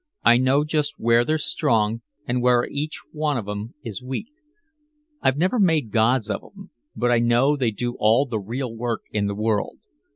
[0.23, 4.31] I know just where they're strong and where each one of 'em is weak.
[5.21, 6.71] I've never made gods out of 'em.
[6.95, 9.77] But I know they do all the real work in the world.